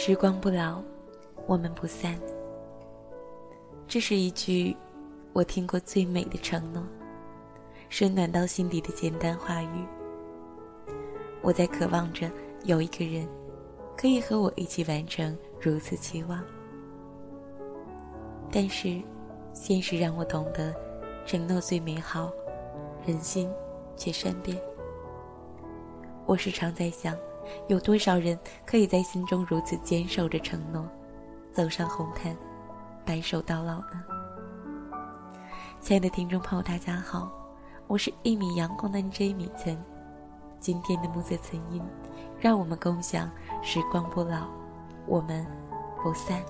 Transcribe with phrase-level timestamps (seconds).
[0.00, 0.80] 时光不老，
[1.44, 2.16] 我们不散。
[3.88, 4.74] 这是一句
[5.32, 6.80] 我听过最美的承诺，
[7.88, 9.84] 深暖到心底的简单话语。
[11.42, 12.30] 我在渴望着
[12.62, 13.28] 有一个人，
[13.96, 16.44] 可以和我一起完成如此期望。
[18.52, 19.02] 但是，
[19.52, 20.72] 现实让我懂得，
[21.26, 22.30] 承诺最美好，
[23.04, 23.50] 人心
[23.96, 24.56] 却善变。
[26.24, 27.18] 我时常在想。
[27.68, 30.86] 有多少人可以在心中如此坚守着承诺，
[31.52, 32.36] 走上红毯，
[33.04, 34.04] 白首到老呢？
[35.80, 37.30] 亲爱的听众朋友，大家好，
[37.86, 39.78] 我是一米阳光的 J 米岑。
[40.60, 41.80] 今天的暮色曾音，
[42.40, 43.30] 让我们共享
[43.62, 44.48] 时光不老，
[45.06, 45.46] 我们
[46.02, 46.42] 不散。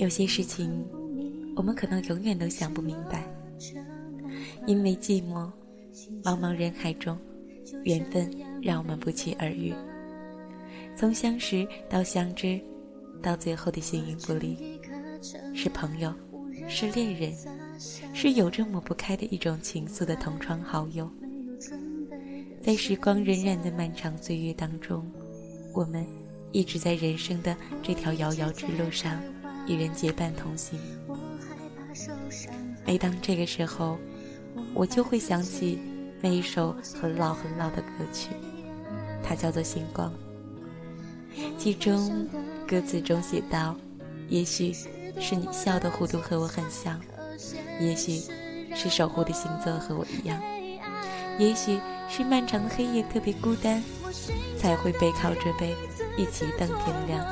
[0.00, 0.82] 有些事情，
[1.54, 3.22] 我们可能永远都想不明白，
[4.66, 5.52] 因为寂寞，
[6.22, 7.18] 茫茫人海中，
[7.84, 8.30] 缘分
[8.62, 9.74] 让我们不期而遇。
[10.96, 12.58] 从相识到相知，
[13.20, 14.80] 到最后的形影不离，
[15.54, 16.10] 是朋友，
[16.66, 17.34] 是恋人，
[18.14, 21.10] 是有着抹不开的一种情愫的同窗好友。
[22.62, 25.06] 在时光荏苒的漫长岁月当中，
[25.74, 26.06] 我们
[26.52, 29.22] 一直在人生的这条遥遥之路上。
[29.70, 30.80] 与人结伴同行。
[32.84, 33.96] 每当这个时候，
[34.74, 35.78] 我就会想起
[36.20, 38.30] 那一首很老很老的歌曲，
[39.22, 40.12] 它叫做《星光》。
[41.56, 42.26] 其中
[42.66, 43.76] 歌词中写道
[44.28, 44.72] ：“也许
[45.20, 47.00] 是你笑的弧度和我很像，
[47.78, 48.20] 也许
[48.74, 50.42] 是守护的星座和我一样，
[51.38, 53.80] 也许是漫长的黑夜特别孤单，
[54.58, 55.76] 才会背靠着背
[56.16, 57.24] 一起等天亮。”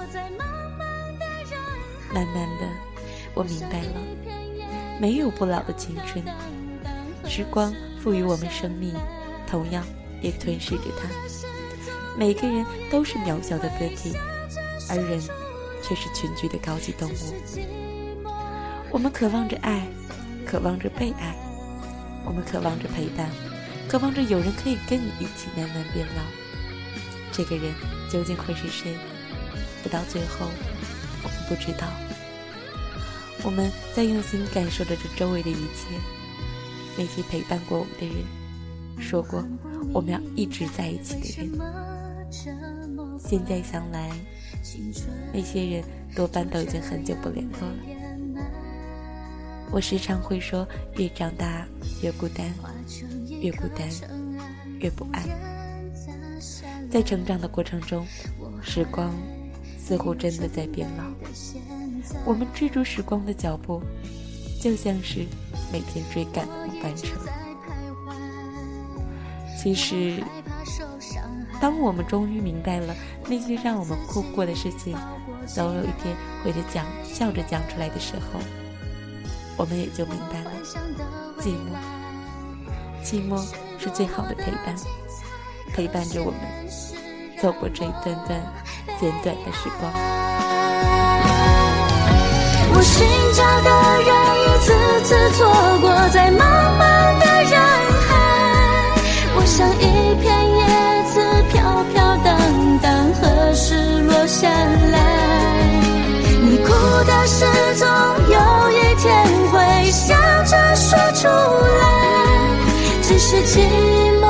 [2.13, 2.67] 慢慢的，
[3.35, 6.25] 我明白了，没有不老的青春。
[7.27, 8.95] 时光赋予我们生命，
[9.47, 9.85] 同样
[10.23, 11.09] 也吞噬着它。
[12.17, 14.17] 每个人都是渺小的个体，
[14.89, 15.21] 而人
[15.83, 17.15] 却是群居的高级动物。
[18.91, 19.87] 我们渴望着爱，
[20.47, 21.37] 渴望着被爱，
[22.25, 23.31] 我们渴望着陪伴，
[23.87, 26.23] 渴望着有人可以跟你一起慢慢变老。
[27.31, 27.73] 这个人
[28.11, 28.97] 究竟会是谁？
[29.83, 30.47] 不到最后。
[31.49, 31.89] 不知道，
[33.43, 35.87] 我们在用心感受着这周围的一切，
[36.97, 38.17] 那些陪伴过我们的人，
[39.03, 39.43] 说过
[39.95, 41.51] 我们要一直在一起的人，
[43.19, 44.11] 现在想来，
[45.33, 45.83] 那些人
[46.15, 47.77] 多半都已经很久不联络了。
[49.71, 51.67] 我时常会说，越长大
[52.03, 52.47] 越孤单，
[53.41, 53.89] 越孤单
[54.81, 55.23] 越不安。
[56.91, 58.07] 在成长的过程中，
[58.63, 59.11] 时光。
[59.89, 61.05] 似乎真的在变老，
[62.27, 63.81] 我们追逐时光的脚步，
[64.61, 65.25] 就像是
[65.73, 67.17] 每天追赶的班车。
[69.57, 70.23] 其实，
[71.59, 72.95] 当我们终于明白了
[73.31, 74.95] 那些让我们哭过的事情，
[75.47, 78.39] 总有一天会着讲笑着讲出来的时候，
[79.57, 80.51] 我们也就明白了，
[81.41, 81.73] 寂寞，
[83.03, 83.43] 寂寞
[83.79, 84.77] 是最好的陪伴，
[85.73, 86.39] 陪伴着我们
[87.41, 88.68] 走过这一段段。
[89.01, 89.93] 简短的时光。
[92.71, 93.69] 我寻找的
[94.07, 94.11] 人
[94.41, 94.67] 一次
[95.05, 95.39] 次错
[95.81, 96.41] 过在茫
[96.79, 96.83] 茫
[97.19, 97.53] 的人
[98.07, 98.09] 海，
[99.35, 99.85] 我像一
[100.21, 100.27] 片
[100.57, 100.61] 叶
[101.13, 101.15] 子
[101.51, 101.57] 飘
[101.93, 102.27] 飘荡
[102.81, 102.87] 荡，
[103.21, 103.67] 何时
[104.03, 104.97] 落下来？
[106.41, 106.69] 你哭
[107.05, 107.45] 的事
[107.77, 107.87] 总
[108.31, 108.37] 有
[108.71, 109.07] 一天
[109.51, 109.57] 会
[109.91, 111.27] 笑着说出
[111.81, 111.83] 来，
[113.03, 113.59] 只是寂
[114.21, 114.25] 寞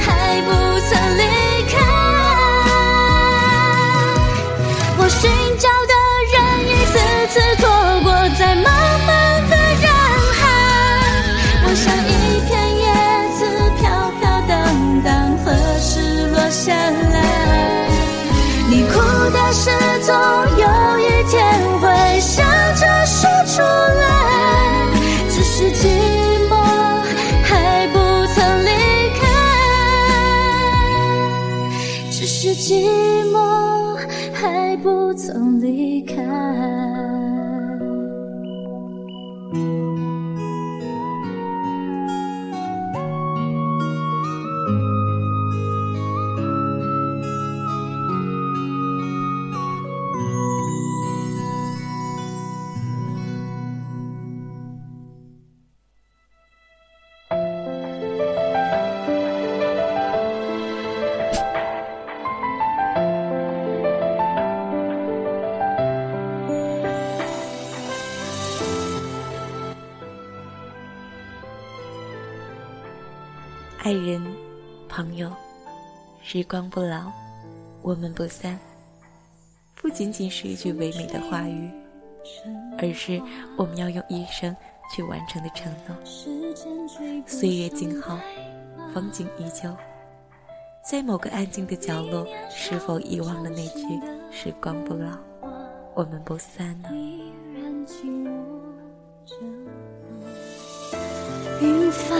[0.00, 0.50] 还不
[0.88, 1.31] 曾离。
[19.54, 19.68] 始
[20.00, 20.14] 终
[20.56, 21.38] 有一天
[21.78, 22.42] 会笑
[22.74, 24.88] 着说出来
[25.28, 25.86] 只是寂
[26.48, 26.56] 寞
[27.44, 27.98] 还不
[28.32, 28.70] 曾离
[29.20, 29.22] 开
[32.10, 32.88] 只是寂
[33.30, 33.36] 寞
[34.32, 36.81] 还不曾离开
[73.92, 74.24] 爱人、
[74.88, 75.30] 朋友，
[76.22, 77.12] 时光不老，
[77.82, 78.58] 我们不散。
[79.76, 81.70] 不仅仅是一句唯美的话语，
[82.78, 83.20] 而是
[83.54, 84.56] 我们要用一生
[84.90, 85.94] 去完成的承诺。
[87.26, 88.18] 岁月静好，
[88.94, 89.68] 风景依旧。
[90.82, 94.00] 在某个安静的角落，是否遗忘了那句
[94.32, 95.18] “时光不老，
[95.94, 96.88] 我们不散”呢？
[101.60, 102.18] 云翻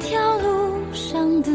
[0.00, 1.50] 这条路上的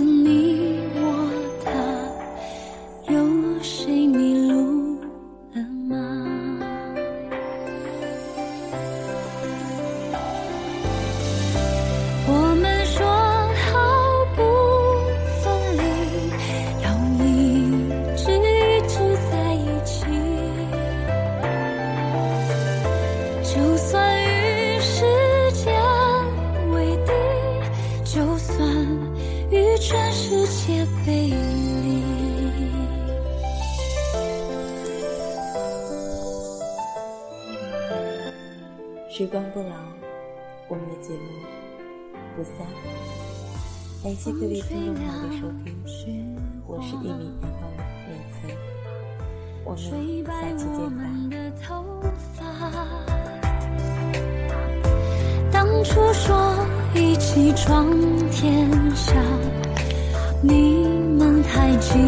[39.15, 39.75] 时光不老，
[40.67, 41.19] 我们的节目
[42.35, 42.65] 不散。
[44.03, 47.71] 感谢各位听众朋友的收听，我是一米阳光
[48.09, 48.49] 美岑，
[49.63, 51.03] 我们下期见吧。
[55.51, 57.87] 当初说一起闯
[58.31, 59.13] 天下，
[60.41, 60.87] 你
[61.19, 61.99] 们还记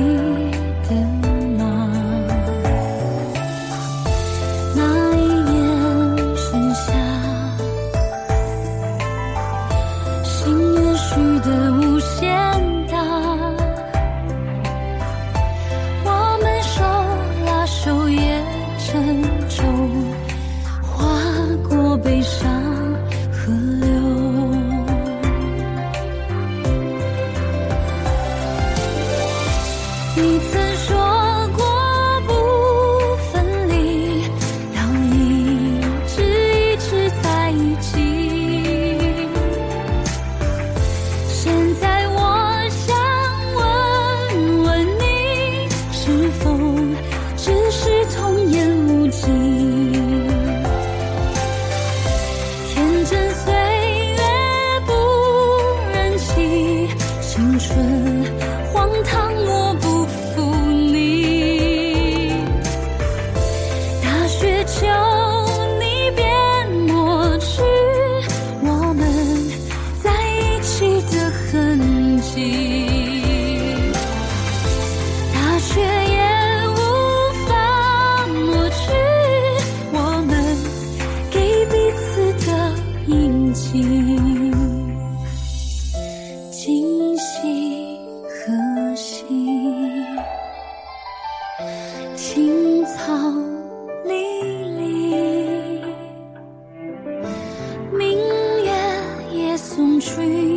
[100.06, 100.55] tree.